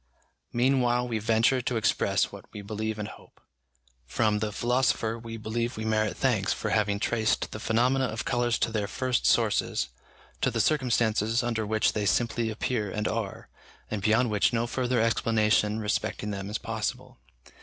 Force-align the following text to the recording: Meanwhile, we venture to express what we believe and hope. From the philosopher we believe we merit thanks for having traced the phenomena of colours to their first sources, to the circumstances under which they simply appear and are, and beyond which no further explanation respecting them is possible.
Meanwhile, 0.51 1.07
we 1.07 1.19
venture 1.19 1.61
to 1.61 1.77
express 1.77 2.31
what 2.31 2.51
we 2.51 2.63
believe 2.63 2.97
and 2.97 3.07
hope. 3.07 3.39
From 4.07 4.39
the 4.39 4.51
philosopher 4.51 5.15
we 5.19 5.37
believe 5.37 5.77
we 5.77 5.85
merit 5.85 6.17
thanks 6.17 6.51
for 6.53 6.69
having 6.71 6.99
traced 6.99 7.51
the 7.51 7.59
phenomena 7.59 8.05
of 8.05 8.25
colours 8.25 8.57
to 8.61 8.71
their 8.71 8.87
first 8.87 9.27
sources, 9.27 9.89
to 10.41 10.49
the 10.49 10.59
circumstances 10.59 11.43
under 11.43 11.67
which 11.67 11.93
they 11.93 12.07
simply 12.07 12.49
appear 12.49 12.89
and 12.89 13.07
are, 13.07 13.47
and 13.91 14.01
beyond 14.01 14.31
which 14.31 14.51
no 14.51 14.65
further 14.65 14.99
explanation 14.99 15.77
respecting 15.79 16.31
them 16.31 16.49
is 16.49 16.57
possible. 16.57 17.19